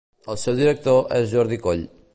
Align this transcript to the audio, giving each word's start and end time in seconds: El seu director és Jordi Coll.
El 0.33 0.39
seu 0.43 0.57
director 0.61 1.05
és 1.19 1.31
Jordi 1.35 1.63
Coll. 1.67 1.87